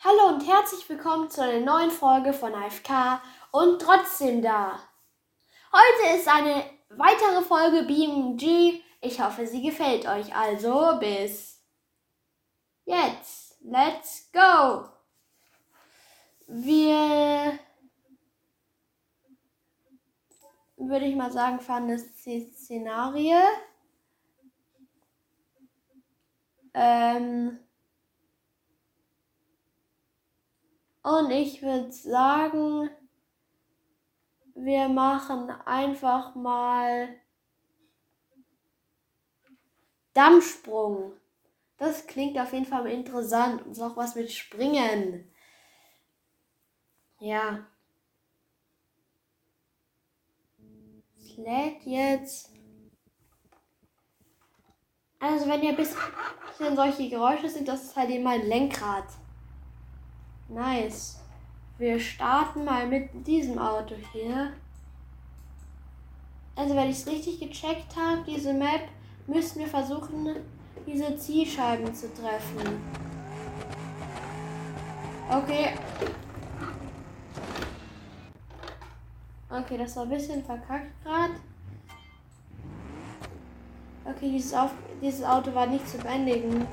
Hallo 0.00 0.28
und 0.28 0.46
herzlich 0.46 0.88
willkommen 0.88 1.28
zu 1.28 1.42
einer 1.42 1.58
neuen 1.58 1.90
Folge 1.90 2.32
von 2.32 2.54
AFK 2.54 3.20
und 3.50 3.82
trotzdem 3.82 4.40
da. 4.40 4.78
Heute 5.72 6.16
ist 6.16 6.28
eine 6.28 6.64
weitere 6.90 7.42
Folge 7.42 7.82
BMG. 7.82 8.80
Ich 9.00 9.20
hoffe, 9.20 9.44
sie 9.44 9.60
gefällt 9.60 10.06
euch. 10.06 10.32
Also 10.32 11.00
bis 11.00 11.60
jetzt. 12.84 13.56
Let's 13.60 14.30
go. 14.32 14.88
Wir 16.46 17.58
würde 20.76 21.06
ich 21.06 21.16
mal 21.16 21.32
sagen, 21.32 21.58
fahren 21.58 21.88
das 21.88 22.04
Szenario. 22.14 23.40
Ähm 26.72 27.58
Und 31.02 31.30
ich 31.30 31.62
würde 31.62 31.92
sagen, 31.92 32.90
wir 34.54 34.88
machen 34.88 35.50
einfach 35.64 36.34
mal 36.34 37.08
Dammsprung. 40.14 41.12
Das 41.76 42.06
klingt 42.06 42.36
auf 42.38 42.52
jeden 42.52 42.66
Fall 42.66 42.86
interessant. 42.88 43.64
Und 43.64 43.80
auch 43.80 43.96
was 43.96 44.16
mit 44.16 44.32
Springen. 44.32 45.30
Ja. 47.20 47.66
Es 51.16 51.36
lädt 51.36 51.82
jetzt. 51.84 52.52
Also 55.20 55.48
wenn 55.48 55.62
ihr 55.62 55.70
ein 55.70 55.76
bisschen 55.76 56.76
solche 56.76 57.08
Geräusche 57.08 57.48
sind, 57.48 57.66
das 57.68 57.84
ist 57.84 57.96
halt 57.96 58.10
eben 58.10 58.24
mein 58.24 58.46
Lenkrad. 58.46 59.06
Nice. 60.48 61.20
Wir 61.76 62.00
starten 62.00 62.64
mal 62.64 62.86
mit 62.86 63.10
diesem 63.26 63.58
Auto 63.58 63.94
hier. 64.12 64.52
Also 66.56 66.74
wenn 66.74 66.90
ich 66.90 66.98
es 66.98 67.06
richtig 67.06 67.38
gecheckt 67.38 67.94
habe, 67.94 68.24
diese 68.26 68.52
Map, 68.52 68.88
müssen 69.26 69.60
wir 69.60 69.68
versuchen, 69.68 70.34
diese 70.86 71.16
Zielscheiben 71.16 71.94
zu 71.94 72.12
treffen. 72.14 72.82
Okay. 75.30 75.74
Okay, 79.50 79.78
das 79.78 79.96
war 79.96 80.04
ein 80.04 80.08
bisschen 80.08 80.42
verkackt 80.42 80.90
gerade. 81.04 81.34
Okay, 84.04 84.32
dieses, 84.32 84.54
Auf 84.54 84.70
dieses 85.02 85.22
Auto 85.22 85.54
war 85.54 85.66
nicht 85.66 85.86
zu 85.86 85.98
bändigen. 85.98 86.66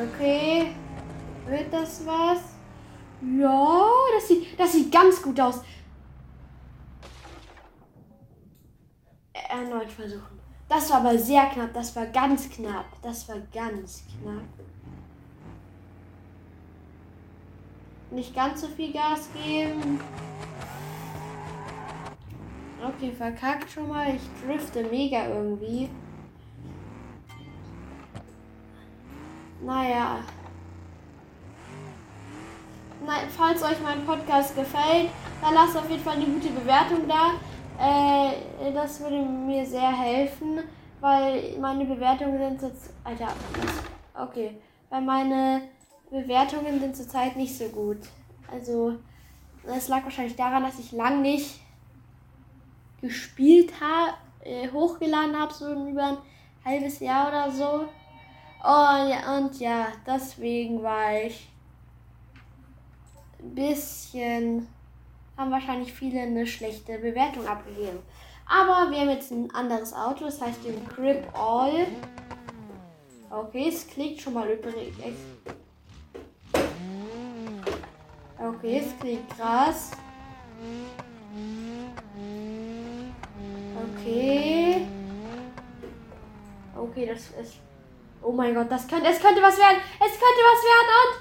Okay. 0.00 0.74
Wird 1.46 1.72
das 1.72 2.06
was? 2.06 2.38
Ja, 3.20 3.88
das 4.14 4.28
sieht, 4.28 4.58
das 4.58 4.72
sieht 4.72 4.92
ganz 4.92 5.20
gut 5.20 5.40
aus. 5.40 5.62
Erneut 9.32 9.90
versuchen. 9.90 10.38
Das 10.68 10.90
war 10.90 10.98
aber 10.98 11.18
sehr 11.18 11.46
knapp. 11.46 11.72
Das 11.72 11.96
war 11.96 12.06
ganz 12.06 12.48
knapp. 12.50 12.84
Das 13.02 13.28
war 13.28 13.38
ganz 13.52 14.04
knapp. 14.20 14.44
Nicht 18.10 18.34
ganz 18.34 18.60
so 18.60 18.68
viel 18.68 18.92
Gas 18.92 19.28
geben. 19.34 20.00
Okay, 22.86 23.12
verkackt 23.12 23.70
schon 23.70 23.88
mal. 23.88 24.14
Ich 24.14 24.22
drifte 24.44 24.84
mega 24.84 25.26
irgendwie. 25.28 25.90
Naja. 29.60 30.18
Na, 33.04 33.12
falls 33.36 33.62
euch 33.62 33.80
mein 33.82 34.04
Podcast 34.04 34.54
gefällt, 34.54 35.10
dann 35.40 35.54
lasst 35.54 35.76
auf 35.76 35.88
jeden 35.90 36.02
Fall 36.02 36.16
eine 36.16 36.26
gute 36.26 36.48
Bewertung 36.48 37.08
da. 37.08 37.32
Äh, 37.80 38.72
das 38.72 39.00
würde 39.00 39.22
mir 39.22 39.64
sehr 39.64 39.92
helfen, 39.92 40.60
weil 41.00 41.56
meine 41.60 41.84
Bewertungen 41.84 42.38
sind 42.58 42.70
jetzt. 42.70 42.92
Alter, 43.04 43.28
okay. 44.14 44.58
Weil 44.90 45.02
meine 45.02 45.62
Bewertungen 46.10 46.80
sind 46.80 46.96
zurzeit 46.96 47.36
nicht 47.36 47.56
so 47.56 47.68
gut. 47.68 47.98
Also, 48.50 48.96
das 49.64 49.88
lag 49.88 50.04
wahrscheinlich 50.04 50.36
daran, 50.36 50.62
dass 50.62 50.78
ich 50.78 50.92
lang 50.92 51.22
nicht 51.22 51.60
gespielt 53.00 53.72
habe, 53.80 54.14
äh, 54.44 54.70
hochgeladen 54.70 55.38
habe, 55.38 55.52
so 55.52 55.72
über 55.88 56.04
ein 56.04 56.18
halbes 56.64 57.00
Jahr 57.00 57.28
oder 57.28 57.50
so. 57.50 57.88
Oh, 58.60 59.08
ja, 59.08 59.36
und 59.36 59.58
ja, 59.60 59.86
deswegen 60.04 60.82
war 60.82 61.14
ich 61.14 61.48
ein 63.38 63.54
bisschen, 63.54 64.66
haben 65.36 65.50
wahrscheinlich 65.52 65.92
viele 65.92 66.22
eine 66.22 66.46
schlechte 66.46 66.98
Bewertung 66.98 67.46
abgegeben. 67.46 68.00
Aber 68.46 68.90
wir 68.90 68.98
haben 69.00 69.10
jetzt 69.10 69.30
ein 69.30 69.50
anderes 69.54 69.92
Auto, 69.92 70.24
das 70.24 70.40
heißt 70.40 70.64
den 70.64 70.86
Crip 70.88 71.24
All. 71.34 71.86
Okay, 73.30 73.68
es 73.68 73.86
klingt 73.86 74.20
schon 74.20 74.34
mal 74.34 74.48
übrigens. 74.48 74.96
Okay, 78.38 78.82
es 78.84 78.98
klingt 78.98 79.28
krass. 79.36 79.92
Okay. 84.00 84.86
Okay, 86.76 87.06
das 87.06 87.30
ist 87.40 87.60
Oh 88.28 88.32
mein 88.32 88.54
Gott, 88.54 88.70
das 88.70 88.86
könnte, 88.86 89.08
es 89.08 89.20
könnte 89.20 89.40
was 89.40 89.56
werden. 89.56 89.78
Es 89.94 90.12
könnte 90.12 90.42
was 90.44 90.62
werden 90.68 90.90
und. 91.00 91.14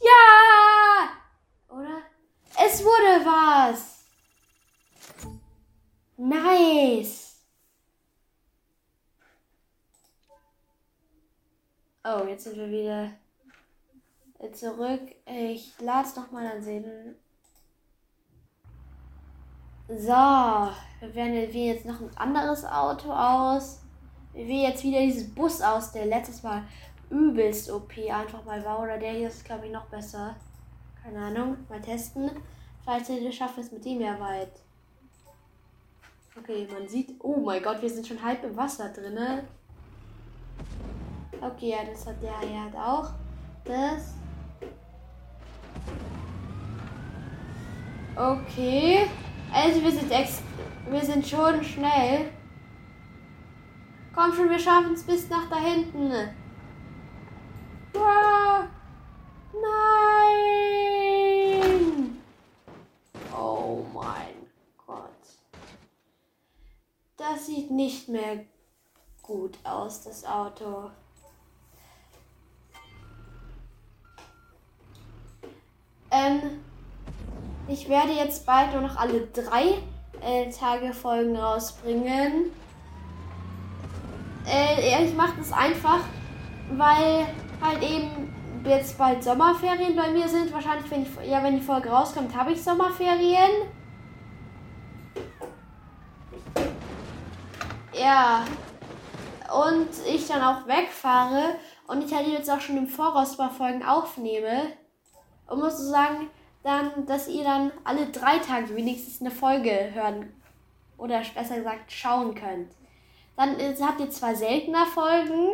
Ja! 0.00 1.10
Oder? 1.76 2.00
Es 2.64 2.82
wurde 2.82 3.22
was. 3.26 4.06
Nice. 6.16 7.42
Oh, 12.02 12.24
jetzt 12.26 12.44
sind 12.44 12.56
wir 12.56 12.70
wieder 12.70 13.10
zurück. 14.54 15.02
Ich 15.26 15.78
lade 15.80 16.08
es 16.08 16.16
nochmal 16.16 16.46
an 16.46 16.62
sehen. 16.62 17.14
So, 19.86 20.06
wir 20.06 21.14
wählen 21.14 21.52
jetzt 21.52 21.84
noch 21.84 22.00
ein 22.00 22.16
anderes 22.16 22.64
Auto 22.64 23.12
aus 23.12 23.80
wie 24.34 24.62
jetzt 24.62 24.84
wieder 24.84 25.00
dieses 25.00 25.34
Bus 25.34 25.60
aus, 25.60 25.92
der 25.92 26.06
letztes 26.06 26.42
Mal 26.42 26.62
übelst 27.10 27.70
OP 27.70 27.92
einfach 28.12 28.44
mal 28.44 28.64
war. 28.64 28.80
Oder 28.80 28.98
der 28.98 29.12
hier 29.12 29.28
ist, 29.28 29.44
glaube 29.44 29.66
ich, 29.66 29.72
noch 29.72 29.86
besser. 29.86 30.36
Keine 31.02 31.18
Ahnung. 31.18 31.56
Mal 31.68 31.80
testen. 31.80 32.30
Vielleicht 32.82 33.08
wir 33.08 33.32
schaffen 33.32 33.60
es 33.60 33.72
mit 33.72 33.84
dem 33.84 34.00
ja 34.00 34.18
weit. 34.20 34.52
Okay, 36.38 36.66
man 36.72 36.88
sieht. 36.88 37.14
Oh 37.20 37.36
mein 37.36 37.62
Gott, 37.62 37.82
wir 37.82 37.90
sind 37.90 38.06
schon 38.06 38.22
halb 38.22 38.42
im 38.44 38.56
Wasser 38.56 38.88
drin. 38.90 39.18
Okay, 41.40 41.70
ja, 41.70 41.78
das 41.84 42.06
hat 42.06 42.22
der 42.22 42.38
hier 42.40 42.64
hat 42.64 42.76
auch. 42.76 43.10
Das. 43.64 44.14
Okay. 48.16 49.06
Also 49.52 49.82
wir 49.82 49.90
sind 49.90 50.10
ex 50.10 50.42
wir 50.88 51.04
sind 51.04 51.26
schon 51.26 51.62
schnell. 51.62 52.30
Komm 54.14 54.34
schon, 54.34 54.50
wir 54.50 54.58
schaffen 54.58 54.94
es 54.94 55.04
bis 55.04 55.28
nach 55.28 55.48
da 55.48 55.56
hinten. 55.56 56.10
Nein! 59.52 60.10
Oh 63.36 63.84
mein 63.92 64.34
Gott. 64.86 65.08
Das 67.16 67.46
sieht 67.46 67.70
nicht 67.70 68.08
mehr 68.08 68.44
gut 69.22 69.58
aus, 69.64 70.02
das 70.02 70.24
Auto. 70.24 70.90
Ähm, 76.10 76.64
ich 77.68 77.88
werde 77.88 78.12
jetzt 78.12 78.44
bald 78.46 78.72
nur 78.72 78.82
noch 78.82 78.96
alle 78.96 79.28
drei 79.28 79.78
äh, 80.20 80.50
Tage 80.50 80.92
Folgen 80.92 81.36
rausbringen. 81.36 82.50
Äh, 84.46 85.04
ich 85.04 85.14
mache 85.14 85.34
das 85.38 85.52
einfach, 85.52 86.00
weil 86.72 87.26
halt 87.60 87.82
eben 87.82 88.32
jetzt 88.64 88.98
bald 88.98 89.22
Sommerferien 89.22 89.96
bei 89.96 90.10
mir 90.10 90.28
sind. 90.28 90.52
Wahrscheinlich, 90.52 90.90
wenn, 90.90 91.02
ich, 91.02 91.28
ja, 91.28 91.42
wenn 91.42 91.56
die 91.56 91.64
Folge 91.64 91.90
rauskommt, 91.90 92.34
habe 92.34 92.52
ich 92.52 92.62
Sommerferien. 92.62 93.50
Ja. 97.92 98.44
Und 99.66 99.88
ich 100.06 100.28
dann 100.28 100.42
auch 100.42 100.66
wegfahre 100.68 101.56
und 101.88 102.04
ich 102.04 102.14
halt 102.14 102.28
jetzt 102.28 102.48
auch 102.48 102.60
schon 102.60 102.76
im 102.76 102.86
Voraus 102.86 103.36
paar 103.36 103.50
Folgen 103.50 103.84
aufnehme. 103.84 104.62
Und 105.48 105.58
muss 105.58 105.78
so 105.78 105.90
sagen, 105.90 106.30
dann, 106.62 107.06
dass 107.06 107.26
ihr 107.26 107.42
dann 107.42 107.72
alle 107.82 108.06
drei 108.06 108.38
Tage 108.38 108.76
wenigstens 108.76 109.20
eine 109.20 109.30
Folge 109.30 109.90
hören 109.92 110.32
oder 110.98 111.20
besser 111.34 111.56
gesagt 111.56 111.90
schauen 111.90 112.34
könnt. 112.34 112.70
Dann 113.36 113.56
habt 113.80 114.00
ihr 114.00 114.10
zwar 114.10 114.34
seltener 114.34 114.86
Folgen, 114.86 115.50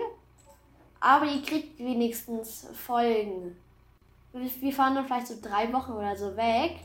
Aber 1.01 1.27
ihr 1.27 1.43
kriegt 1.43 1.79
wenigstens 1.79 2.69
Folgen. 2.73 3.57
Wir 4.33 4.73
fahren 4.73 4.95
dann 4.95 5.07
vielleicht 5.07 5.29
so 5.29 5.35
drei 5.41 5.73
Wochen 5.73 5.93
oder 5.93 6.17
so 6.17 6.37
weg. 6.37 6.81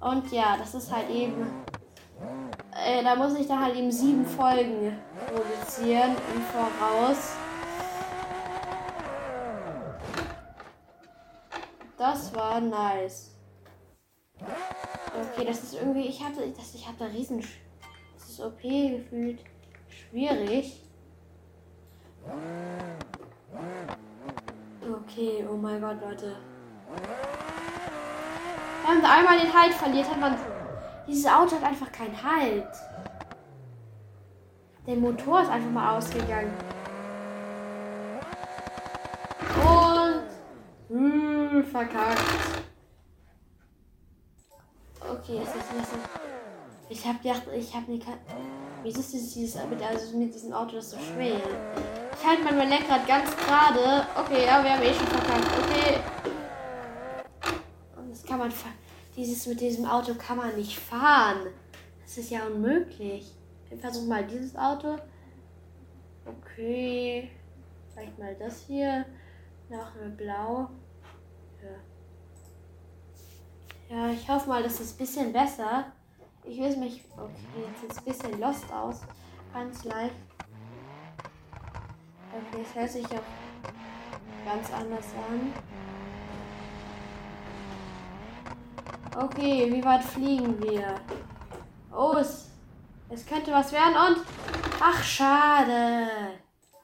Und 0.00 0.32
ja, 0.32 0.56
das 0.56 0.74
ist 0.74 0.90
halt 0.90 1.10
eben. 1.10 1.46
Äh, 2.74 3.02
da 3.02 3.14
muss 3.16 3.38
ich 3.38 3.46
dann 3.46 3.62
halt 3.62 3.76
eben 3.76 3.90
sieben 3.90 4.24
Folgen 4.24 4.96
produzieren 5.26 6.16
im 6.34 6.42
Voraus. 6.42 7.34
Das 11.98 12.34
war 12.34 12.60
nice. 12.60 13.36
Okay, 14.38 15.44
das 15.44 15.62
ist 15.62 15.74
irgendwie. 15.74 16.06
Ich 16.06 16.24
hatte. 16.24 16.48
Das, 16.56 16.74
ich 16.74 16.88
hatte 16.88 17.12
riesen. 17.12 17.44
Das 18.14 18.30
ist 18.30 18.40
OP 18.40 18.62
gefühlt 18.62 19.40
schwierig. 20.10 20.82
Okay, 24.82 25.44
oh 25.48 25.56
mein 25.56 25.80
Gott, 25.80 26.00
Leute. 26.00 26.36
Wenn 28.86 29.00
man 29.00 29.10
einmal 29.10 29.38
den 29.38 29.52
Halt 29.52 29.72
verliert, 29.72 30.10
hat 30.10 30.20
man. 30.20 30.36
Dieses 31.06 31.26
Auto 31.26 31.56
hat 31.56 31.64
einfach 31.64 31.90
keinen 31.92 32.22
Halt. 32.22 32.68
Der 34.86 34.96
Motor 34.96 35.42
ist 35.42 35.50
einfach 35.50 35.70
mal 35.70 35.96
ausgegangen. 35.96 36.52
Und. 39.64 40.22
Mh, 40.88 41.62
verkackt. 41.64 42.20
Okay, 45.00 45.42
ist 45.42 45.54
das 45.54 45.72
nicht 45.72 45.86
so. 45.86 45.96
Ich 46.88 47.06
hab 47.06 47.22
gedacht, 47.22 47.42
ich 47.54 47.74
hab 47.74 47.88
nicht. 47.88 48.06
Wieso 48.82 49.00
ist 49.00 49.12
dieses, 49.12 49.56
mit, 49.66 49.82
also 49.82 50.16
mit 50.16 50.34
diesem 50.34 50.54
Auto 50.54 50.76
das 50.76 50.90
so 50.90 50.96
schwer? 50.98 51.40
Ich 52.12 52.26
halte 52.26 52.42
mein 52.44 52.68
Lenkrad 52.68 53.06
ganz 53.06 53.36
gerade. 53.36 54.06
Okay, 54.16 54.46
ja, 54.46 54.64
wir 54.64 54.72
haben 54.72 54.82
eh 54.82 54.94
schon 54.94 55.06
verkackt. 55.06 55.46
Okay. 55.64 56.00
Und 57.96 58.10
das 58.10 58.22
kann 58.24 58.38
man. 58.38 58.52
Dieses 59.16 59.46
mit 59.46 59.60
diesem 59.60 59.84
Auto 59.84 60.14
kann 60.14 60.38
man 60.38 60.56
nicht 60.56 60.78
fahren. 60.78 61.48
Das 62.02 62.16
ist 62.16 62.30
ja 62.30 62.46
unmöglich. 62.46 63.34
Wir 63.68 63.78
versuchen 63.78 64.08
mal 64.08 64.26
dieses 64.26 64.56
Auto. 64.56 64.96
Okay. 66.24 67.30
Vielleicht 67.92 68.18
mal 68.18 68.34
das 68.36 68.60
hier. 68.66 69.04
Noch 69.68 69.94
eine 69.94 70.10
blau. 70.10 70.70
Ja. 73.90 73.96
Ja, 73.96 74.10
ich 74.10 74.26
hoffe 74.28 74.48
mal, 74.48 74.62
das 74.62 74.80
ist 74.80 74.94
ein 74.94 74.98
bisschen 74.98 75.32
besser. 75.32 75.92
Ich 76.50 76.58
will 76.58 76.76
mich. 76.78 77.04
Okay, 77.16 77.64
jetzt 77.64 77.80
sieht 77.80 77.90
es 77.92 77.98
ein 77.98 78.04
bisschen 78.04 78.40
lost 78.40 78.72
aus. 78.72 79.02
Ganz 79.54 79.84
leicht. 79.84 80.16
Okay, 82.32 82.64
es 82.64 82.74
hört 82.74 82.90
sich 82.90 83.06
auch 83.06 84.44
ganz 84.44 84.72
anders 84.72 85.04
an. 85.30 85.52
Okay, 89.16 89.72
wie 89.72 89.84
weit 89.84 90.02
fliegen 90.02 90.60
wir? 90.60 91.00
Oh, 91.96 92.16
es, 92.18 92.50
es 93.10 93.24
könnte 93.24 93.52
was 93.52 93.70
werden 93.70 93.94
und... 93.94 94.26
Ach, 94.80 95.04
schade. 95.04 96.08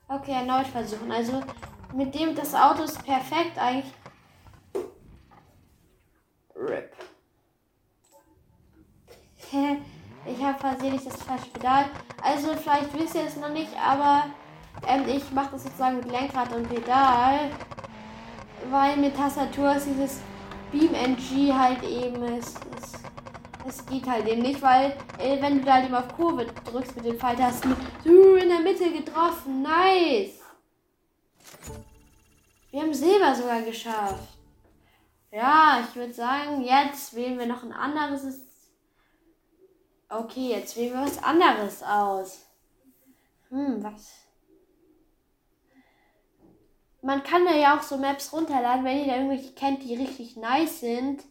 Okay, 0.06 0.32
erneut 0.32 0.68
versuchen. 0.68 1.10
Also, 1.10 1.42
mit 1.92 2.14
dem, 2.14 2.36
das 2.36 2.54
Auto 2.54 2.84
ist 2.84 3.04
perfekt 3.04 3.58
eigentlich. 3.58 3.92
RIP. 6.54 6.96
ich 10.26 10.42
habe 10.42 10.58
versehentlich 10.58 11.04
das 11.04 11.15
Pedal. 11.52 11.86
Also, 12.22 12.54
vielleicht 12.54 12.92
wisst 12.98 13.14
ihr 13.14 13.24
es 13.24 13.36
noch 13.36 13.50
nicht, 13.50 13.70
aber 13.76 14.26
ähm, 14.86 15.04
ich 15.08 15.30
mache 15.32 15.52
das 15.52 15.64
sozusagen 15.64 15.98
mit 15.98 16.10
Lenkrad 16.10 16.52
und 16.54 16.68
Pedal, 16.68 17.50
weil 18.70 18.96
mit 18.96 19.16
Tastatur 19.16 19.74
ist 19.74 19.86
dieses 19.86 20.20
BeamNG 20.72 21.52
halt 21.56 21.82
eben, 21.82 22.22
es, 22.22 22.54
es, 23.66 23.86
geht 23.86 24.06
halt 24.06 24.26
eben 24.28 24.42
nicht, 24.42 24.60
weil 24.62 24.96
äh, 25.18 25.40
wenn 25.40 25.58
du 25.58 25.64
da 25.64 25.84
eben 25.84 25.94
auf 25.94 26.14
Kurve 26.16 26.46
drückst 26.70 26.96
mit 26.96 27.04
den 27.04 27.18
Pfeiltasten, 27.18 27.76
du 28.04 28.34
in 28.34 28.48
der 28.48 28.60
Mitte 28.60 28.90
getroffen, 28.90 29.62
nice! 29.62 30.40
Wir 32.70 32.82
haben 32.82 32.92
Silber 32.92 33.34
sogar 33.34 33.62
geschafft. 33.62 34.28
Ja, 35.32 35.80
ich 35.80 35.96
würde 35.96 36.12
sagen, 36.12 36.62
jetzt 36.62 37.14
wählen 37.14 37.38
wir 37.38 37.46
noch 37.46 37.62
ein 37.62 37.72
anderes. 37.72 38.45
Okay, 40.08 40.50
jetzt 40.50 40.76
wählen 40.76 40.94
wir 40.94 41.02
was 41.02 41.22
anderes 41.22 41.82
aus. 41.82 42.46
Hm, 43.48 43.82
was? 43.82 44.26
man 47.06 47.22
kann 47.22 47.46
ja 47.46 47.78
auch 47.78 47.82
so 47.82 47.96
Maps 47.96 48.32
runterladen. 48.32 48.84
Wenn 48.84 48.98
ihr 48.98 49.06
da 49.06 49.16
irgendwelche 49.16 49.52
kennt, 49.52 49.84
die 49.84 49.94
richtig 49.94 50.36
nice 50.36 50.80
sind, 50.80 51.22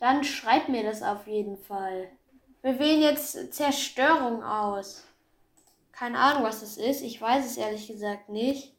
dann 0.00 0.24
schreibt 0.24 0.68
mir 0.68 0.82
das 0.82 1.02
auf 1.02 1.26
jeden 1.26 1.56
Fall. 1.56 2.10
Wir 2.62 2.78
wählen 2.78 3.00
jetzt 3.00 3.54
Zerstörung 3.54 4.42
aus. 4.42 5.04
Keine 5.92 6.18
Ahnung, 6.18 6.42
was 6.42 6.60
das 6.60 6.76
ist. 6.76 7.02
Ich 7.02 7.20
weiß 7.20 7.46
es 7.46 7.56
ehrlich 7.56 7.86
gesagt 7.86 8.28
nicht. 8.28 8.74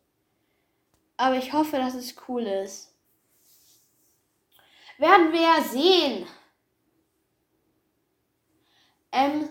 Aber 1.15 1.38
ich 1.38 1.53
hoffe, 1.53 1.77
dass 1.77 1.94
es 1.94 2.15
cool 2.27 2.44
ist. 2.44 2.94
Werden 4.98 5.31
wir 5.31 5.63
sehen. 5.63 6.27
Ähm, 9.12 9.50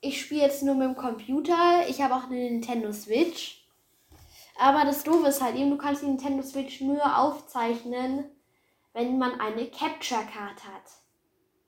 ich 0.00 0.20
spiele 0.20 0.42
jetzt 0.42 0.62
nur 0.62 0.74
mit 0.74 0.88
dem 0.88 0.96
Computer. 0.96 1.86
Ich 1.88 2.00
habe 2.00 2.14
auch 2.14 2.24
eine 2.24 2.36
Nintendo 2.36 2.92
Switch. 2.92 3.64
Aber 4.58 4.84
das 4.84 5.04
Doofe 5.04 5.28
ist 5.28 5.42
halt 5.42 5.56
eben, 5.56 5.70
du 5.70 5.78
kannst 5.78 6.02
die 6.02 6.06
Nintendo 6.06 6.42
Switch 6.42 6.80
nur 6.80 7.18
aufzeichnen, 7.18 8.24
wenn 8.92 9.18
man 9.18 9.40
eine 9.40 9.66
Capture 9.66 10.22
Card 10.22 10.64
hat. 10.64 11.00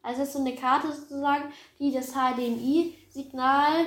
Also 0.03 0.23
ist 0.23 0.33
so 0.33 0.41
eine 0.41 0.55
Karte 0.55 0.93
sozusagen, 0.93 1.53
die 1.79 1.93
das 1.93 2.13
HDMI-Signal 2.13 3.87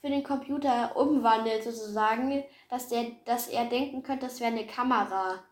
für 0.00 0.08
den 0.08 0.22
Computer 0.22 0.94
umwandelt 0.96 1.64
sozusagen, 1.64 2.44
dass, 2.68 2.88
der, 2.88 3.06
dass 3.24 3.48
er 3.48 3.64
denken 3.64 4.02
könnte, 4.02 4.26
das 4.26 4.40
wäre 4.40 4.52
eine 4.52 4.66
Kamera 4.66 5.42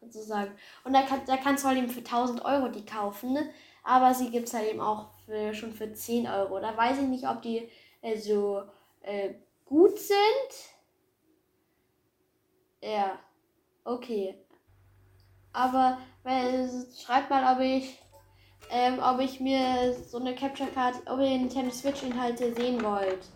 sozusagen. 0.00 0.52
Und 0.82 0.92
da, 0.92 1.02
kann, 1.02 1.20
da 1.26 1.36
kannst 1.36 1.64
du 1.64 1.68
halt 1.68 1.78
eben 1.78 1.88
für 1.88 2.00
1000 2.00 2.44
Euro 2.44 2.68
die 2.68 2.84
kaufen, 2.84 3.38
aber 3.84 4.14
sie 4.14 4.30
gibt 4.30 4.48
es 4.48 4.54
halt 4.54 4.70
eben 4.70 4.80
auch 4.80 5.10
für, 5.26 5.54
schon 5.54 5.72
für 5.72 5.92
10 5.92 6.26
Euro. 6.26 6.58
Da 6.58 6.76
weiß 6.76 6.98
ich 6.98 7.06
nicht, 7.08 7.28
ob 7.28 7.42
die 7.42 7.68
äh, 8.02 8.18
so 8.18 8.62
äh, 9.02 9.34
gut 9.64 9.98
sind 9.98 10.74
ja. 12.84 13.18
Okay. 13.84 14.36
Aber 15.52 15.98
weil, 16.22 16.68
schreibt 17.02 17.30
mal, 17.30 17.54
ob 17.54 17.60
ich, 17.62 17.98
ähm, 18.70 18.98
ob 18.98 19.20
ich 19.20 19.40
mir 19.40 19.94
so 19.94 20.18
eine 20.18 20.34
Capture 20.34 20.70
Card, 20.70 20.96
ob 21.06 21.18
ihr 21.20 21.38
Nintendo 21.38 21.70
Switch 21.70 22.02
Inhalte 22.02 22.54
sehen 22.54 22.82
wollt. 22.82 23.26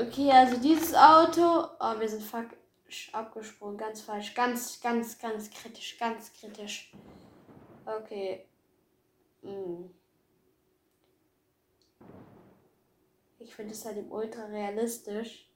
Okay, 0.00 0.30
also 0.30 0.56
dieses 0.60 0.94
Auto. 0.94 1.68
Oh, 1.80 1.98
wir 1.98 2.08
sind 2.08 2.22
fuck 2.22 2.46
abgesprungen. 3.12 3.76
Ganz 3.76 4.00
falsch. 4.02 4.34
Ganz, 4.34 4.80
ganz, 4.80 5.18
ganz 5.18 5.50
kritisch. 5.50 5.98
Ganz 5.98 6.32
kritisch. 6.32 6.92
Okay. 7.86 8.46
Hm. 9.42 9.90
Ich 13.38 13.54
finde 13.54 13.72
es 13.72 13.84
halt 13.84 13.98
im 13.98 14.10
ultra 14.10 14.46
realistisch. 14.46 15.48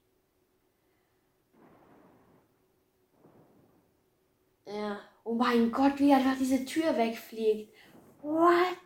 Ja. 4.65 4.99
Oh 5.23 5.33
mein 5.33 5.71
Gott, 5.71 5.99
wie 5.99 6.13
einfach 6.13 6.37
diese 6.37 6.63
Tür 6.65 6.95
wegfliegt. 6.95 7.73
What? 8.21 8.77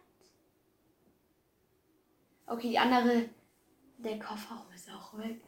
Okay, 2.47 2.69
die 2.69 2.79
andere. 2.79 3.29
Der 3.97 4.19
Kofferraum 4.19 4.71
ist 4.73 4.89
auch 4.89 5.17
weg. 5.17 5.41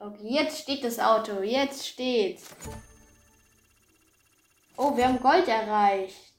Okay, 0.00 0.28
jetzt 0.28 0.62
steht 0.62 0.84
das 0.84 0.98
Auto. 0.98 1.42
Jetzt 1.42 1.86
steht. 1.86 2.40
Oh, 4.76 4.96
wir 4.96 5.08
haben 5.08 5.20
Gold 5.20 5.48
erreicht. 5.48 6.34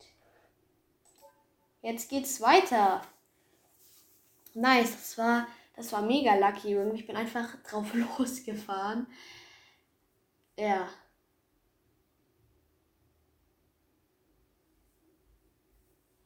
Jetzt 1.81 2.09
geht's 2.09 2.39
weiter. 2.39 3.01
Nice, 4.53 4.91
das 4.91 5.17
war 5.17 5.47
das 5.75 5.93
war 5.93 6.01
mega 6.01 6.35
lucky 6.35 6.77
ich 6.93 7.07
bin 7.07 7.15
einfach 7.15 7.55
drauf 7.69 7.93
losgefahren. 8.17 9.07
Ja. 10.57 10.89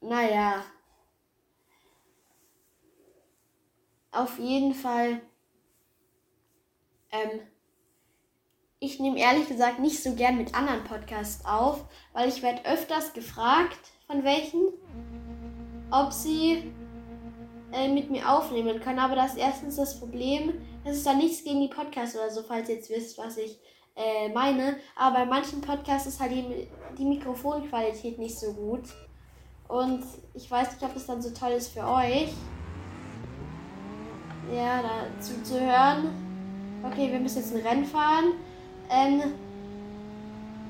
Naja. 0.02 0.66
Auf 4.12 4.38
jeden 4.40 4.74
Fall. 4.74 5.22
Ähm, 7.14 7.40
ich 8.80 9.00
nehme 9.00 9.18
ehrlich 9.18 9.48
gesagt 9.48 9.80
nicht 9.80 10.04
so 10.04 10.14
gern 10.14 10.38
mit 10.38 10.54
anderen 10.54 10.84
Podcasts 10.84 11.46
auf, 11.46 11.86
weil 12.12 12.28
ich 12.28 12.42
werde 12.42 12.66
öfters 12.66 13.14
gefragt, 13.14 13.80
von 14.08 14.26
welchen, 14.26 14.74
ob 15.90 16.12
sie 16.12 16.74
äh, 17.72 17.88
mit 17.88 18.10
mir 18.12 18.30
aufnehmen 18.30 18.82
können. 18.82 19.00
Aber 19.00 19.16
das 19.16 19.34
ist 19.34 19.38
erstens 19.38 19.76
das 19.78 20.00
Problem, 20.00 20.60
Es 20.84 20.98
ist 20.98 21.06
da 21.06 21.14
nichts 21.14 21.46
gegen 21.46 21.62
die 21.62 21.70
Podcasts 21.70 22.16
oder 22.18 22.30
so, 22.30 22.44
falls 22.44 22.68
ihr 22.68 22.76
jetzt 22.76 22.90
wisst, 22.90 23.18
was 23.18 23.38
ich 23.38 23.58
äh, 23.96 24.28
meine. 24.34 24.78
Aber 24.98 25.20
bei 25.20 25.26
manchen 25.26 25.62
Podcasts 25.62 26.08
ist 26.08 26.20
halt 26.20 26.32
die, 26.32 26.68
die 26.98 27.06
Mikrofonqualität 27.06 28.20
nicht 28.20 28.38
so 28.38 28.52
gut. 28.52 28.84
Und 29.70 30.04
ich 30.34 30.50
weiß 30.52 30.74
nicht, 30.74 30.84
ob 30.84 30.96
es 30.96 31.06
dann 31.06 31.22
so 31.22 31.30
toll 31.30 31.52
ist 31.52 31.70
für 31.70 31.88
euch. 31.88 32.34
Ja, 34.54 34.82
da 34.82 35.22
zuzuhören. 35.22 36.23
Okay, 36.84 37.12
wir 37.12 37.20
müssen 37.20 37.40
jetzt 37.40 37.56
ein 37.56 37.66
Rennen 37.66 37.86
fahren. 37.86 38.34
Ähm, 38.90 39.34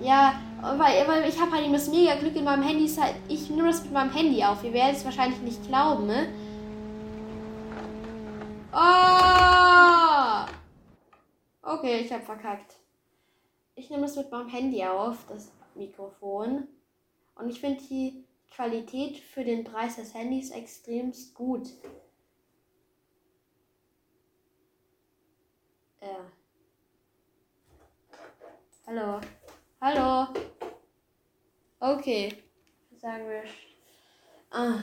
ja, 0.01 0.39
weil, 0.62 1.08
weil 1.08 1.27
ich 1.27 1.39
habe 1.39 1.51
halt 1.51 1.63
eben 1.63 1.74
das 1.74 1.89
mega 1.89 2.15
Glück 2.15 2.36
in 2.36 2.43
meinem 2.43 2.63
Handy. 2.63 2.89
Ich 3.27 3.50
nehme 3.50 3.67
das 3.67 3.84
mit 3.84 3.91
meinem 3.91 4.12
Handy 4.13 4.43
auf. 4.43 4.63
Ihr 4.63 4.74
werdet 4.74 4.98
es 4.98 5.05
wahrscheinlich 5.05 5.41
nicht 5.41 5.65
glauben, 5.67 6.08
ne? 6.08 6.27
Oh! 8.74 10.46
Okay, 11.63 12.01
ich 12.01 12.12
habe 12.12 12.24
verkackt. 12.24 12.75
Ich 13.75 13.89
nehme 13.89 14.03
das 14.03 14.15
mit 14.15 14.32
meinem 14.32 14.50
Handy 14.50 14.84
auf, 14.84 15.25
das 15.27 15.51
Mikrofon. 15.75 16.67
Und 17.36 17.50
ich 17.50 17.60
finde 17.60 17.82
die 17.89 18.24
Qualität 18.51 19.17
für 19.17 19.43
den 19.43 19.63
Preis 19.63 19.96
des 19.96 20.13
Handys 20.13 20.51
extremst 20.51 21.34
gut. 21.34 21.70
Ja. 26.01 26.25
Hallo. 28.86 29.22
Hallo. 29.80 30.28
Okay. 31.80 32.44
Sagen 33.02 33.24
wir. 33.30 33.44
Ah, 34.52 34.80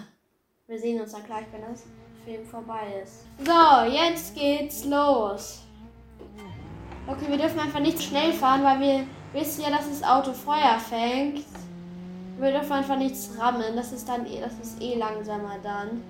wir 0.67 0.79
sehen 0.79 1.03
uns 1.03 1.13
dann 1.13 1.27
gleich, 1.27 1.45
wenn 1.53 1.61
das 1.61 1.85
Film 2.25 2.47
vorbei 2.47 3.03
ist. 3.05 3.27
So, 3.45 3.93
jetzt 3.93 4.35
geht's 4.35 4.87
los. 4.87 5.65
Okay, 7.07 7.27
wir 7.29 7.37
dürfen 7.37 7.61
einfach 7.61 7.81
nicht 7.81 8.03
schnell 8.03 8.33
fahren, 8.33 8.65
weil 8.65 8.81
wir 8.81 9.07
wissen 9.35 9.65
ja, 9.65 9.71
dass 9.71 9.87
das 9.87 10.03
Auto 10.03 10.33
Feuer 10.33 10.79
fängt. 10.79 11.45
Wir 12.39 12.53
dürfen 12.53 12.73
einfach 12.73 12.97
nichts 12.97 13.39
rammen. 13.39 13.77
Das 13.77 13.93
ist 13.93 14.09
dann 14.09 14.25
eh, 14.25 14.41
das 14.41 14.55
ist 14.55 14.81
eh 14.81 14.95
langsamer 14.95 15.59
dann. 15.63 16.03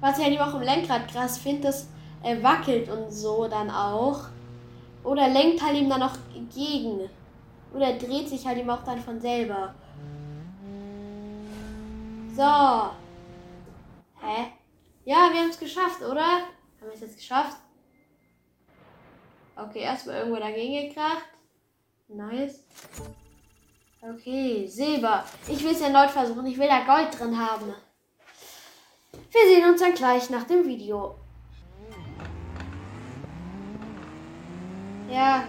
Was 0.00 0.18
ich 0.18 0.24
halt 0.24 0.40
auch 0.40 0.54
im 0.54 0.62
Lenkrad 0.62 1.06
krass 1.06 1.38
finde, 1.38 1.68
das 1.68 1.86
er 2.24 2.42
wackelt 2.42 2.88
und 2.88 3.12
so 3.12 3.46
dann 3.46 3.70
auch. 3.70 4.24
Oder 5.04 5.28
lenkt 5.28 5.62
halt 5.62 5.76
ihm 5.76 5.88
dann 5.88 6.00
noch 6.00 6.16
gegen. 6.54 7.08
Oder 7.74 7.94
dreht 7.94 8.28
sich 8.28 8.46
halt 8.46 8.58
ihm 8.58 8.70
auch 8.70 8.84
dann 8.84 9.00
von 9.00 9.20
selber. 9.20 9.74
So. 12.36 12.42
Hä? 14.20 14.52
Ja, 15.04 15.30
wir 15.32 15.40
haben 15.40 15.50
es 15.50 15.58
geschafft, 15.58 16.02
oder? 16.02 16.22
Haben 16.22 16.46
wir 16.80 16.94
es 16.94 17.00
jetzt 17.00 17.16
geschafft? 17.16 17.56
Okay, 19.56 19.80
erstmal 19.80 20.16
irgendwo 20.18 20.38
dagegen 20.38 20.88
gekracht. 20.88 21.24
Nice. 22.08 22.64
Okay, 24.00 24.66
Silber. 24.66 25.24
Ich 25.48 25.62
will 25.62 25.72
es 25.72 25.80
erneut 25.80 26.10
versuchen. 26.10 26.46
Ich 26.46 26.58
will 26.58 26.68
da 26.68 26.84
Gold 26.84 27.18
drin 27.18 27.38
haben. 27.38 27.74
Wir 29.30 29.40
sehen 29.46 29.68
uns 29.68 29.80
dann 29.80 29.94
gleich 29.94 30.28
nach 30.30 30.44
dem 30.44 30.66
Video. 30.66 31.16
Ja. 35.12 35.44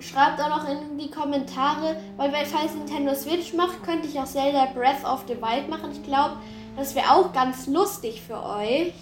Schreibt 0.00 0.40
auch 0.40 0.48
noch 0.48 0.68
in 0.68 0.98
die 0.98 1.10
Kommentare, 1.10 1.96
weil 2.16 2.32
falls 2.46 2.74
Nintendo 2.74 3.14
Switch 3.14 3.52
macht, 3.52 3.84
könnte 3.84 4.08
ich 4.08 4.18
auch 4.18 4.24
Zelda 4.24 4.66
Breath 4.74 5.04
of 5.04 5.24
the 5.28 5.40
Wild 5.40 5.68
machen. 5.68 5.92
Ich 5.92 6.02
glaube, 6.02 6.38
das 6.76 6.94
wäre 6.94 7.12
auch 7.12 7.32
ganz 7.32 7.66
lustig 7.66 8.22
für 8.22 8.42
euch. 8.42 8.94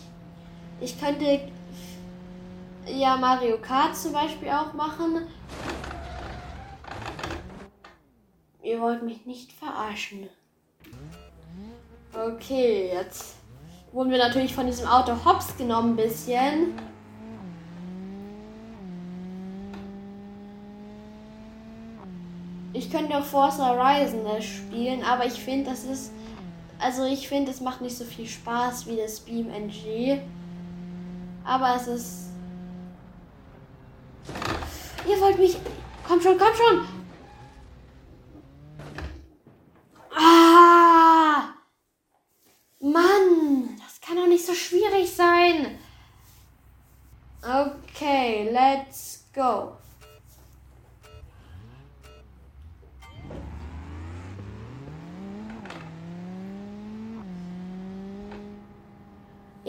Ich 0.80 1.00
könnte 1.00 1.48
ja 2.86 3.16
Mario 3.16 3.58
Kart 3.58 3.96
zum 3.96 4.12
Beispiel 4.12 4.48
auch 4.50 4.74
machen. 4.74 5.26
Ihr 8.62 8.80
wollt 8.80 9.02
mich 9.02 9.24
nicht 9.24 9.52
verarschen. 9.52 10.28
Okay, 12.12 12.90
jetzt 12.92 13.36
wurden 13.92 14.10
wir 14.10 14.18
natürlich 14.18 14.54
von 14.54 14.66
diesem 14.66 14.86
Auto 14.86 15.12
hops 15.24 15.56
genommen 15.56 15.92
ein 15.92 15.96
bisschen. 15.96 16.74
Ich 22.90 22.96
könnte 22.96 23.16
auch 23.16 23.24
Forza 23.24 23.68
Horizon 23.68 24.42
spielen, 24.42 25.04
aber 25.04 25.24
ich 25.24 25.34
finde, 25.34 25.70
das 25.70 25.84
ist. 25.84 26.10
Also 26.80 27.04
ich 27.04 27.28
finde, 27.28 27.52
es 27.52 27.60
macht 27.60 27.80
nicht 27.82 27.96
so 27.96 28.04
viel 28.04 28.26
Spaß 28.26 28.88
wie 28.88 28.96
das 28.96 29.20
Beam 29.20 29.48
NG. 29.48 30.20
Aber 31.44 31.76
es 31.76 31.86
ist. 31.86 32.30
Ihr 35.08 35.20
wollt 35.20 35.38
mich. 35.38 35.56
Komm 36.08 36.20
schon, 36.20 36.36
komm 36.36 36.48
schon! 36.52 36.84
Ah! 40.16 41.54
Mann! 42.80 43.78
Das 43.86 44.00
kann 44.00 44.16
doch 44.16 44.26
nicht 44.26 44.44
so 44.44 44.52
schwierig 44.52 45.08
sein! 45.14 45.78
Okay, 47.40 48.50
let's 48.50 49.26
go. 49.32 49.74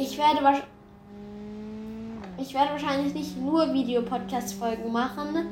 Ich 0.01 0.17
werde, 0.17 0.63
ich 2.39 2.55
werde 2.55 2.71
wahrscheinlich 2.71 3.13
nicht 3.13 3.37
nur 3.37 3.71
Videopodcast-Folgen 3.71 4.91
machen, 4.91 5.45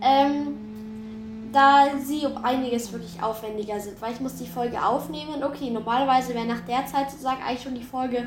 ähm, 0.00 1.50
da 1.52 1.98
sie 1.98 2.24
um 2.24 2.42
einiges 2.42 2.90
wirklich 2.90 3.22
aufwendiger 3.22 3.78
sind, 3.80 4.00
weil 4.00 4.14
ich 4.14 4.20
muss 4.20 4.36
die 4.36 4.46
Folge 4.46 4.82
aufnehmen. 4.82 5.44
Okay, 5.44 5.68
normalerweise 5.68 6.32
wäre 6.32 6.46
nach 6.46 6.60
der 6.60 6.86
Zeit 6.86 7.10
sozusagen 7.10 7.42
eigentlich 7.42 7.64
schon 7.64 7.74
die 7.74 7.84
Folge 7.84 8.26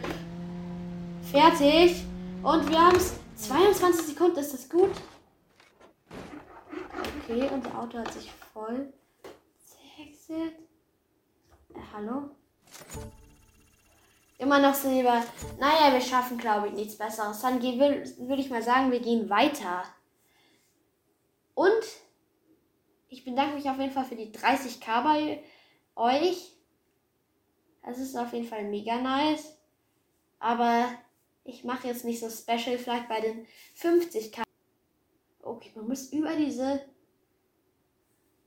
fertig. 1.31 2.05
Und 2.43 2.69
wir 2.69 2.79
haben 2.79 2.97
es 2.97 3.15
22 3.37 4.05
Sekunden, 4.05 4.37
ist 4.37 4.53
das 4.53 4.69
gut? 4.69 4.91
Okay, 7.23 7.49
unser 7.51 7.79
Auto 7.79 7.97
hat 7.97 8.13
sich 8.13 8.31
voll 8.53 8.93
zerhexet. 9.65 10.59
Äh, 11.73 11.79
hallo? 11.91 12.29
Immer 14.37 14.59
noch 14.59 14.73
Silber. 14.73 15.23
Naja, 15.59 15.93
wir 15.93 16.01
schaffen, 16.01 16.37
glaube 16.37 16.67
ich, 16.67 16.73
nichts 16.73 16.97
Besseres. 16.97 17.41
Dann 17.41 17.61
würde 17.61 18.41
ich 18.41 18.49
mal 18.49 18.61
sagen, 18.61 18.91
wir 18.91 18.99
gehen 18.99 19.29
weiter. 19.29 19.83
Und 21.53 21.83
ich 23.07 23.23
bedanke 23.23 23.55
mich 23.55 23.69
auf 23.69 23.79
jeden 23.79 23.93
Fall 23.93 24.03
für 24.03 24.17
die 24.17 24.33
30k 24.33 25.03
bei 25.03 25.43
euch. 25.95 26.51
Es 27.81 27.97
ist 27.97 28.17
auf 28.17 28.33
jeden 28.33 28.47
Fall 28.47 28.65
mega 28.65 28.97
nice. 28.97 29.57
Aber 30.39 30.89
ich 31.45 31.63
mache 31.63 31.87
jetzt 31.87 32.03
nicht 32.03 32.19
so 32.19 32.29
special, 32.29 32.77
vielleicht 32.77 33.07
bei 33.07 33.21
den 33.21 33.47
50k. 33.79 34.43
Okay, 35.41 35.71
man 35.75 35.87
muss 35.87 36.11
über 36.11 36.35
diese 36.35 36.81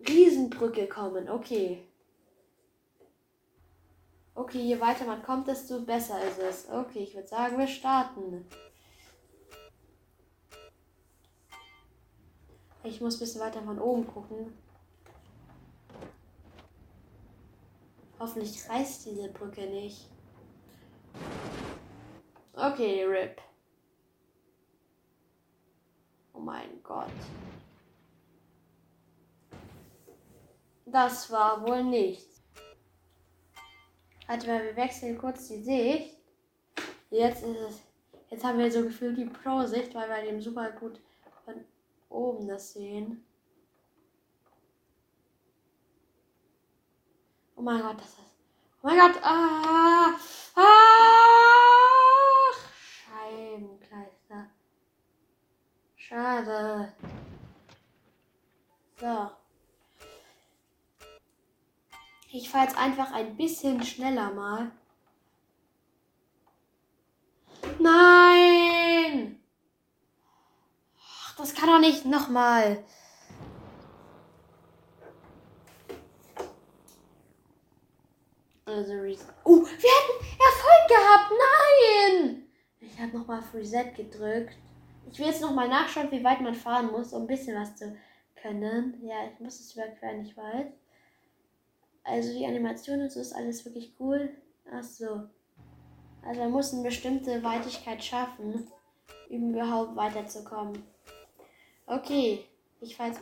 Riesenbrücke 0.07 0.87
kommen. 0.87 1.31
Okay. 1.31 1.88
Okay, 4.39 4.61
je 4.61 4.79
weiter 4.79 5.05
man 5.05 5.21
kommt, 5.21 5.49
desto 5.49 5.81
besser 5.81 6.23
ist 6.23 6.39
es. 6.39 6.71
Okay, 6.71 7.01
ich 7.01 7.13
würde 7.13 7.27
sagen, 7.27 7.59
wir 7.59 7.67
starten. 7.67 8.49
Ich 12.85 13.01
muss 13.01 13.17
ein 13.17 13.19
bisschen 13.19 13.41
weiter 13.41 13.61
von 13.63 13.81
oben 13.81 14.07
gucken. 14.07 14.57
Hoffentlich 18.21 18.71
reißt 18.71 19.07
diese 19.07 19.29
Brücke 19.29 19.67
nicht. 19.67 20.09
Okay, 22.55 23.05
RIP. 23.05 23.41
Oh 26.33 26.39
mein 26.39 26.81
Gott. 26.85 27.11
Das 30.87 31.29
war 31.33 31.67
wohl 31.67 31.83
nichts. 31.83 32.38
Warte 34.29 34.47
mal, 34.47 34.63
wir 34.63 34.77
wechseln 34.77 35.17
kurz 35.17 35.49
die 35.49 35.63
Sicht. 35.63 36.19
Jetzt 37.09 37.43
ist 37.43 37.61
es. 37.61 37.83
Jetzt 38.29 38.45
haben 38.45 38.59
wir 38.59 38.71
so 38.71 38.83
gefühlt 38.83 39.17
die 39.17 39.25
Pro-Sicht, 39.25 39.95
weil 39.95 40.07
wir 40.11 40.31
dem 40.31 40.43
super 40.43 40.71
gut 40.73 41.01
von 41.47 41.65
oben 42.11 42.47
das 42.47 42.75
sehen. 42.75 43.25
Oh 47.57 47.63
mein 47.63 47.81
Gott, 47.81 47.99
das 47.99 48.11
ist. 48.11 48.37
Oh 48.83 48.87
mein 48.87 48.99
Gott! 48.99 49.19
Ah! 49.23 50.11
Ah! 50.55 50.93
Scheibenkleister. 52.77 54.51
Schade. 55.97 56.93
So. 59.01 59.31
Ich 62.31 62.51
fahre 62.51 62.65
jetzt 62.67 62.77
einfach 62.77 63.13
ein 63.13 63.37
bisschen 63.37 63.83
schneller 63.83 64.31
mal. 64.33 64.71
Nein! 67.79 69.41
Ach, 71.01 71.37
das 71.37 71.55
kann 71.55 71.69
doch 71.69 71.81
nicht 71.81 72.05
nochmal. 72.05 72.85
Also, 78.67 78.93
oh, 79.45 79.65
wir 79.65 79.67
hätten 79.67 80.25
Erfolg 80.39 80.89
gehabt. 80.89 81.33
Nein! 81.33 82.43
Ich 82.81 83.01
habe 83.01 83.17
nochmal 83.17 83.39
auf 83.39 83.55
Reset 83.55 83.95
gedrückt. 83.97 84.55
Ich 85.11 85.19
will 85.19 85.29
jetzt 85.29 85.41
nochmal 85.41 85.69
nachschauen, 85.69 86.11
wie 86.11 86.23
weit 86.23 86.43
man 86.43 86.55
fahren 86.55 86.91
muss, 86.91 87.15
um 87.15 87.23
ein 87.23 87.27
bisschen 87.27 87.59
was 87.59 87.75
zu 87.75 87.97
können. 88.37 89.01
Ja, 89.03 89.17
ich 89.33 89.41
muss 89.41 89.59
es 89.59 89.75
überqueren, 89.75 90.21
ich 90.21 90.37
weiß. 90.37 90.67
Also 92.09 92.33
die 92.33 92.47
Animation 92.47 93.03
und 93.03 93.13
so 93.13 93.21
ist 93.21 93.35
alles 93.35 93.65
wirklich 93.65 93.95
cool. 94.01 94.31
Ach 94.73 94.83
so. 94.83 95.29
Also 96.23 96.41
man 96.41 96.51
muss 96.51 96.73
eine 96.73 96.83
bestimmte 96.83 97.43
Weitigkeit 97.43 98.03
schaffen, 98.03 98.67
um 99.29 99.51
überhaupt 99.51 99.95
weiterzukommen. 99.95 100.83
Okay, 101.87 102.45
ich 102.81 102.99
weiß. 102.99 103.17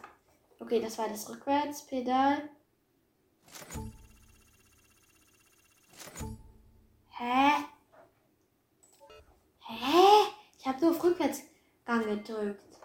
Okay, 0.60 0.80
das 0.80 0.98
war 0.98 1.08
das 1.08 1.28
Rückwärtspedal. 1.28 2.48
Hä? 7.10 7.50
Hä? 9.66 10.28
Ich 10.58 10.66
habe 10.66 10.80
nur 10.80 10.90
auf 10.92 11.02
Rückwärtsgang 11.02 12.04
gedrückt. 12.04 12.75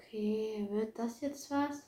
Okay, 0.00 0.66
wird 0.70 0.98
das 0.98 1.20
jetzt 1.20 1.50
was? 1.50 1.82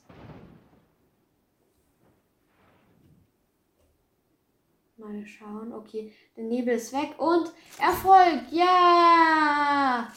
Mal 4.97 5.25
schauen. 5.25 5.73
Okay, 5.73 6.13
der 6.37 6.43
Nebel 6.43 6.75
ist 6.75 6.93
weg 6.93 7.15
und 7.17 7.51
Erfolg! 7.79 8.43
Ja! 8.51 10.13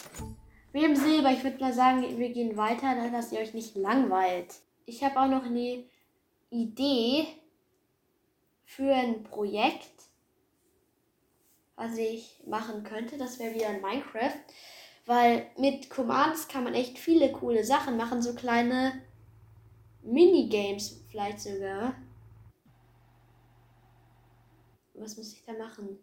Wir 0.73 0.83
haben 0.83 0.95
Silber. 0.95 1.33
Ich 1.33 1.43
würde 1.43 1.59
mal 1.59 1.73
sagen, 1.73 2.19
wir 2.19 2.29
gehen 2.31 2.57
weiter, 2.57 3.11
dass 3.11 3.33
ihr 3.33 3.41
euch 3.41 3.55
nicht 3.55 3.75
langweilt. 3.77 4.55
Ich 4.85 5.03
habe 5.03 5.19
auch 5.19 5.29
noch 5.29 5.45
eine 5.45 5.85
Idee 6.51 7.27
für 8.65 8.95
ein 8.95 9.25
Projekt, 9.25 10.05
was 11.77 11.97
ich 11.97 12.43
machen 12.47 12.85
könnte. 12.85 13.17
Das 13.17 13.39
wäre 13.39 13.55
wieder 13.55 13.75
in 13.75 13.81
Minecraft. 13.81 14.39
Weil 15.07 15.51
mit 15.57 15.89
Commands 15.89 16.49
kann 16.49 16.65
man 16.65 16.75
echt 16.75 16.99
viele 16.99 17.33
coole 17.33 17.65
Sachen 17.65 17.97
machen, 17.97 18.21
so 18.21 18.35
kleine 18.35 19.03
Minigames 20.03 21.05
vielleicht 21.09 21.41
sogar. 21.41 21.95
Was 24.95 25.17
muss 25.17 25.33
ich 25.33 25.45
da 25.45 25.53
machen? 25.53 25.99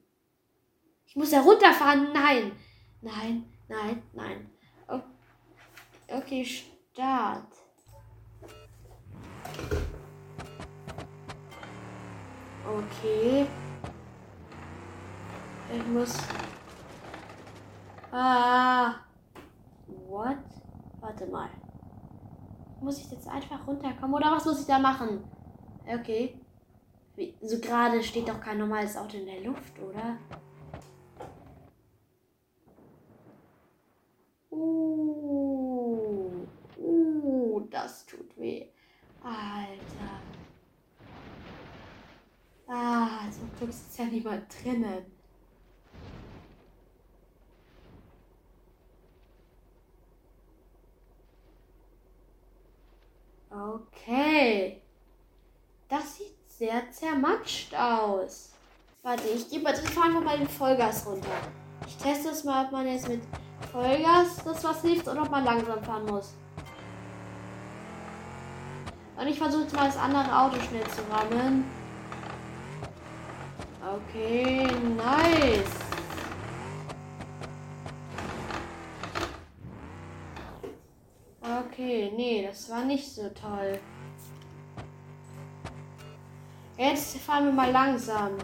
Ich 1.06 1.16
muss 1.16 1.32
da 1.32 1.42
runterfahren. 1.42 2.14
Nein. 2.14 2.54
Nein, 3.02 3.46
nein, 3.68 4.02
nein. 4.14 4.50
Okay, 6.08 6.46
Start. 6.46 7.48
Okay. 12.66 13.48
Ich 15.76 15.88
muss 15.88 16.18
Ah. 18.16 19.00
What? 19.88 20.38
Warte 21.02 21.26
mal. 21.26 21.50
Muss 22.80 23.00
ich 23.00 23.10
jetzt 23.10 23.28
einfach 23.28 23.66
runterkommen 23.66 24.14
oder 24.14 24.32
was 24.32 24.46
muss 24.46 24.62
ich 24.62 24.68
da 24.68 24.78
machen? 24.78 25.24
Okay. 25.88 26.40
Wie, 27.16 27.34
so 27.42 27.60
gerade 27.60 28.04
steht 28.04 28.30
doch 28.30 28.40
kein 28.40 28.60
normales 28.60 28.96
Auto 28.98 29.18
in 29.18 29.26
der 29.26 29.42
Luft, 29.42 29.74
oder? 29.80 30.18
Uh, 34.52 36.46
uh, 36.78 37.60
das 37.72 38.06
tut 38.06 38.38
weh. 38.38 38.68
Alter. 39.24 40.22
Ah, 42.68 43.32
zum 43.32 43.50
Glück 43.58 43.70
ist 43.72 43.98
ja 43.98 44.06
niemand 44.06 44.46
drinnen. 44.64 45.06
Okay. 53.54 54.82
Das 55.88 56.18
sieht 56.18 56.36
sehr 56.48 56.90
zermatscht 57.04 57.76
aus. 57.76 58.52
Warte, 59.02 59.24
ich 59.28 59.50
gebe 59.50 59.70
ich 59.72 59.90
fahre 59.90 60.08
einfach 60.08 60.24
mal 60.24 60.38
den 60.38 60.48
Vollgas 60.48 61.06
runter. 61.06 61.28
Ich 61.86 61.98
teste 61.98 62.30
es 62.30 62.44
mal, 62.46 62.66
ob 62.66 62.72
man 62.72 62.88
jetzt 62.88 63.10
mit 63.10 63.22
Vollgas 63.72 64.42
das 64.46 64.64
was 64.64 64.82
hilft 64.82 65.08
oder 65.08 65.24
ob 65.24 65.30
man 65.30 65.44
langsam 65.44 65.84
fahren 65.84 66.06
muss. 66.06 66.34
Und 69.18 69.28
ich 69.28 69.38
versuche 69.38 69.64
jetzt 69.64 69.76
mal 69.76 69.86
das 69.86 69.98
andere 69.98 70.40
Auto 70.40 70.56
schnell 70.62 70.88
zu 70.88 71.02
rammen. 71.12 71.66
Okay, 74.10 74.66
nice. 74.96 75.84
Okay, 81.42 82.14
nee, 82.16 82.48
das 82.48 82.70
war 82.70 82.86
nicht 82.86 83.14
so 83.14 83.30
toll. 83.30 83.80
Jetzt 86.84 87.18
fahren 87.20 87.46
wir 87.46 87.54
mal 87.54 87.72
langsam. 87.72 88.38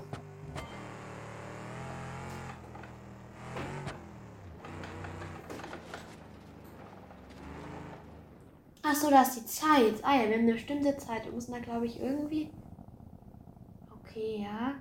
Achso, 8.81 9.09
da 9.09 9.23
ist 9.23 9.35
die 9.35 9.45
Zeit. 9.45 10.01
Ah 10.03 10.15
ja, 10.15 10.29
wir 10.29 10.35
haben 10.35 10.43
eine 10.43 10.53
bestimmte 10.53 10.95
Zeit. 10.95 11.25
Wir 11.25 11.33
müssen 11.33 11.51
da, 11.51 11.59
glaube 11.59 11.85
ich, 11.85 11.99
irgendwie. 11.99 12.49
Okay, 13.91 14.43
ja. 14.43 14.75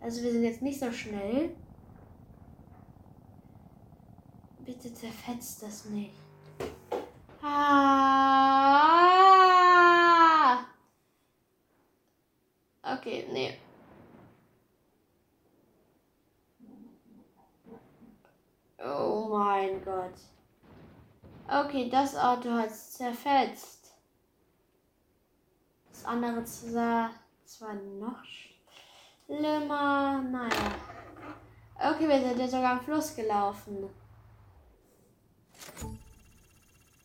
Also 0.00 0.22
wir 0.22 0.30
sind 0.30 0.42
jetzt 0.42 0.60
nicht 0.60 0.78
so 0.78 0.92
schnell. 0.92 1.56
Bitte 4.66 4.92
zerfetzt 4.92 5.62
das 5.62 5.86
nicht. 5.86 6.12
Ah. 7.42 8.07
Okay, 13.08 13.24
nee. 13.32 13.58
Oh 18.78 19.28
mein 19.30 19.82
Gott. 19.82 20.12
Okay, 21.48 21.88
das 21.88 22.14
Auto 22.14 22.50
hat 22.50 22.70
zerfetzt. 22.70 23.94
Das 25.90 26.04
andere 26.04 26.44
sah 26.44 27.10
zwar 27.46 27.72
noch 27.72 28.22
schlimmer. 29.24 30.20
Naja. 30.30 30.74
Okay, 31.80 32.06
wir 32.06 32.20
sind 32.20 32.38
ja 32.38 32.46
sogar 32.46 32.72
am 32.72 32.80
Fluss 32.82 33.16
gelaufen. 33.16 33.88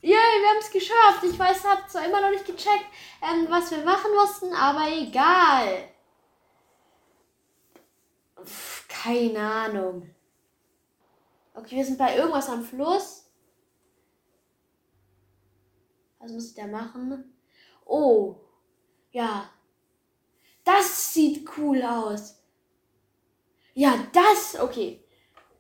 Yay, 0.02 0.12
wir 0.12 0.50
haben 0.50 0.60
es 0.60 0.70
geschafft. 0.70 1.24
Ich 1.24 1.40
weiß, 1.40 1.64
habe 1.64 1.88
zwar 1.88 2.06
immer 2.06 2.20
noch 2.20 2.32
nicht 2.32 2.46
gecheckt, 2.46 2.88
ähm, 3.22 3.48
was 3.50 3.72
wir 3.72 3.86
machen 3.86 4.14
mussten, 4.14 4.54
aber 4.54 4.90
egal. 4.92 5.93
Keine 8.88 9.40
Ahnung. 9.40 10.10
Okay, 11.54 11.78
wir 11.78 11.86
sind 11.86 11.98
bei 11.98 12.16
irgendwas 12.16 12.50
am 12.50 12.64
Fluss. 12.64 13.30
Was 16.20 16.32
muss 16.32 16.50
ich 16.50 16.56
da 16.56 16.68
machen? 16.68 17.36
Oh, 17.86 18.36
ja. 19.12 19.50
Das 20.64 21.14
sieht 21.14 21.48
cool 21.58 21.84
aus. 21.84 22.42
Ja, 23.74 23.96
das, 24.14 24.60
okay. 24.60 25.04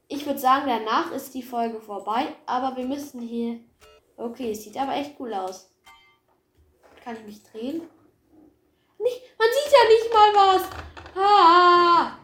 Ich 0.07 0.25
würde 0.25 0.39
sagen, 0.39 0.67
danach 0.67 1.11
ist 1.11 1.33
die 1.33 1.43
Folge 1.43 1.81
vorbei, 1.81 2.35
aber 2.45 2.77
wir 2.77 2.85
müssen 2.85 3.19
hier 3.19 3.59
Okay, 4.15 4.53
sieht 4.53 4.77
aber 4.77 4.95
echt 4.95 5.19
cool 5.19 5.33
aus. 5.33 5.71
Kann 7.03 7.15
ich 7.17 7.23
mich 7.25 7.43
drehen? 7.43 7.81
Nicht, 8.99 9.21
man 9.37 9.47
sieht 9.51 9.73
ja 9.73 9.89
nicht 9.89 10.13
mal 10.13 10.33
was. 10.33 10.63
Ah. 11.15 12.17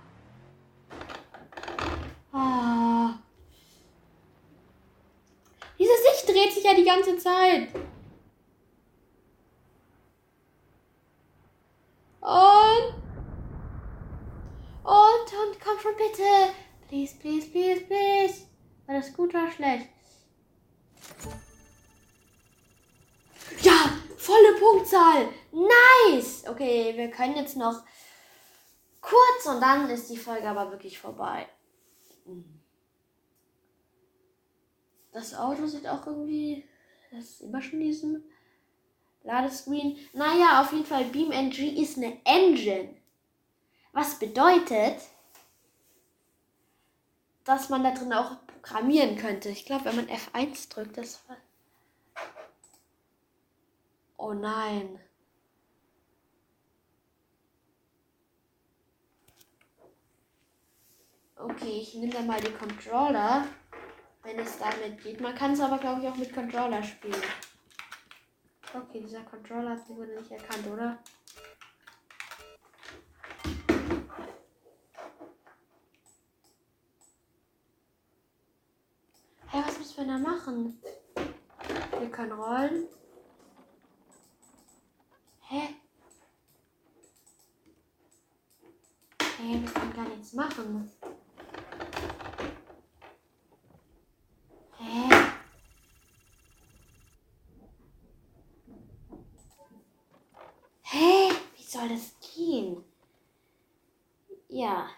Ah. 2.31 3.13
Dieses 5.77 6.03
Licht 6.03 6.27
dreht 6.27 6.53
sich 6.53 6.63
ja 6.63 6.73
die 6.73 6.83
ganze 6.83 7.17
Zeit. 7.17 7.69
Und. 12.21 12.93
Und, 14.83 15.33
und, 15.33 15.59
komm 15.63 15.79
schon 15.79 15.95
bitte. 15.95 16.53
Please, 16.87 17.15
please, 17.19 17.47
please, 17.47 17.81
please. 17.81 18.47
War 18.87 18.95
das 18.95 19.13
gut 19.13 19.29
oder 19.29 19.51
schlecht? 19.51 19.87
Punktzahl. 24.89 25.29
Nice. 25.51 26.43
Okay, 26.47 26.93
wir 26.95 27.09
können 27.09 27.35
jetzt 27.35 27.57
noch 27.57 27.83
kurz 29.01 29.45
und 29.45 29.61
dann 29.61 29.89
ist 29.89 30.09
die 30.09 30.17
Folge 30.17 30.47
aber 30.47 30.71
wirklich 30.71 30.99
vorbei. 30.99 31.47
Das 35.11 35.33
Auto 35.35 35.65
sieht 35.67 35.87
auch 35.87 36.05
irgendwie. 36.05 36.67
Das 37.11 37.25
ist 37.25 37.41
immer 37.41 37.61
schon 37.61 37.79
diesen 37.79 38.23
Ladescreen. 39.23 39.97
Naja, 40.13 40.61
auf 40.61 40.71
jeden 40.71 40.85
Fall 40.85 41.05
BeamNG 41.05 41.81
ist 41.81 41.97
eine 41.97 42.17
Engine. 42.25 42.95
Was 43.91 44.19
bedeutet, 44.19 45.01
dass 47.43 47.69
man 47.69 47.83
da 47.83 47.91
drin 47.91 48.13
auch 48.13 48.37
programmieren 48.45 49.17
könnte. 49.17 49.49
Ich 49.49 49.65
glaube, 49.65 49.85
wenn 49.85 49.95
man 49.95 50.07
F1 50.07 50.69
drückt, 50.69 50.97
das 50.97 51.27
war. 51.27 51.37
Oh 54.17 54.33
nein. 54.33 54.99
Okay, 61.41 61.79
ich 61.81 61.93
nehme 61.95 62.11
dann 62.11 62.27
mal 62.27 62.41
die 62.41 62.51
Controller, 62.51 63.47
wenn 64.23 64.39
es 64.39 64.57
damit 64.59 65.01
geht. 65.01 65.21
Man 65.21 65.33
kann 65.33 65.53
es 65.53 65.61
aber, 65.61 65.77
glaube 65.77 66.01
ich, 66.01 66.07
auch 66.09 66.15
mit 66.17 66.33
Controller 66.33 66.83
spielen. 66.83 67.23
Okay, 68.73 68.99
dieser 68.99 69.21
Controller 69.21 69.79
wurde 69.87 70.19
nicht 70.19 70.31
erkannt, 70.31 70.67
oder? 70.67 70.99
Hey, 79.47 79.63
was 79.65 79.79
müssen 79.79 79.97
wir 79.97 80.13
da 80.13 80.17
machen? 80.17 80.81
Wir 81.99 82.11
können 82.11 82.33
rollen. 82.33 82.87
Hä? 85.43 85.75
Hey, 89.37 89.61
wir 89.61 89.71
können 89.71 89.93
gar 89.93 90.09
nichts 90.09 90.33
machen. 90.33 90.91
Hä? 94.77 95.09
Hä? 100.91 101.29
Wie 101.55 101.63
soll 101.63 101.89
das 101.89 102.13
gehen? 102.35 102.83
Ja. 104.47 104.89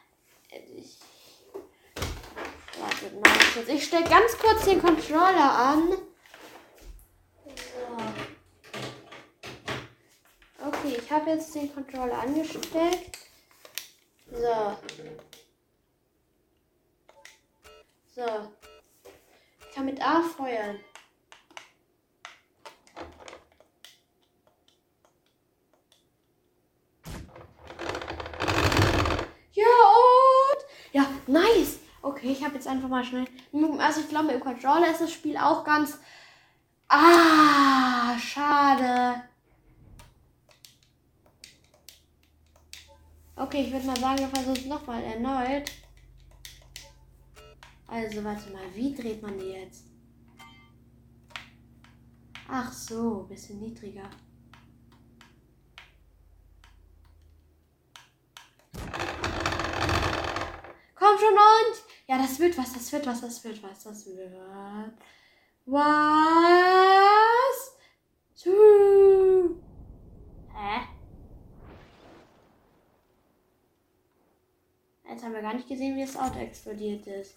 Ich 0.50 0.98
Wartet 2.80 3.14
mal 3.22 3.38
kurz. 3.54 3.68
Ich 3.68 3.84
stelle 3.86 4.10
ganz 4.10 4.38
kurz 4.38 4.66
den 4.66 4.82
Controller 4.82 5.52
an. 5.52 5.90
So. 7.46 7.98
Okay, 10.66 10.98
ich 10.98 11.12
habe 11.12 11.32
jetzt 11.32 11.54
den 11.54 11.74
Controller 11.74 12.20
angesteckt. 12.20 13.18
So. 14.32 14.78
So. 18.16 18.52
Ich 19.60 19.76
kann 19.76 19.86
mit 19.86 20.02
A 20.02 20.22
feuern. 20.22 20.80
Ja, 29.62 29.68
und. 30.00 30.66
Ja, 30.94 31.08
nice. 31.28 31.80
Okay, 32.02 32.32
ich 32.32 32.44
habe 32.44 32.56
jetzt 32.56 32.68
einfach 32.68 32.90
mal 32.90 33.04
schnell. 33.04 33.26
Also 33.80 34.02
ich 34.02 34.10
glaube, 34.10 34.32
im 34.32 34.40
Controller 34.40 34.90
ist 34.92 35.02
das 35.02 35.14
Spiel 35.14 35.38
auch 35.38 35.64
ganz. 35.64 36.00
Ah, 36.88 38.18
schade. 38.18 39.24
Okay, 43.36 43.64
ich 43.66 43.72
würde 43.72 43.88
mal 43.88 43.98
sagen, 43.98 44.20
wir 44.20 44.28
versuchen 44.28 44.58
es 44.58 44.66
nochmal 44.66 45.04
erneut. 45.04 45.72
Also, 47.88 48.24
warte 48.24 48.52
mal, 48.52 48.64
wie 48.74 48.96
dreht 48.96 49.22
man 49.22 49.38
die 49.38 49.52
jetzt? 49.52 49.86
Ach 52.48 52.72
so, 52.72 53.26
bisschen 53.30 53.60
niedriger. 53.60 54.10
Komm 60.96 61.18
schon 61.18 61.34
und 61.34 61.84
ja, 62.12 62.18
das 62.18 62.38
wird 62.42 62.58
was, 62.58 62.74
das 62.74 62.92
wird 62.92 63.08
was, 63.08 63.22
das 63.22 63.42
wird 63.42 63.64
was, 63.64 63.84
das 63.84 64.06
wird 64.06 64.34
was. 64.34 64.92
Hä? 70.54 70.82
Jetzt 75.08 75.24
haben 75.24 75.34
wir 75.34 75.42
gar 75.42 75.54
nicht 75.54 75.70
gesehen, 75.70 75.96
wie 75.96 76.02
das 76.02 76.18
Auto 76.18 76.40
explodiert 76.40 77.08
ist. 77.08 77.36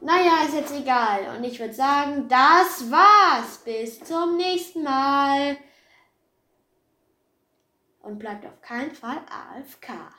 Naja, 0.00 0.42
ist 0.44 0.54
jetzt 0.54 0.74
egal. 0.74 1.36
Und 1.36 1.44
ich 1.44 1.60
würde 1.60 1.74
sagen, 1.74 2.28
das 2.28 2.90
war's. 2.90 3.58
Bis 3.58 4.02
zum 4.02 4.36
nächsten 4.36 4.82
Mal. 4.82 5.56
Und 8.02 8.18
bleibt 8.18 8.44
auf 8.44 8.60
keinen 8.60 8.92
Fall 8.92 9.18
AFK. 9.28 10.12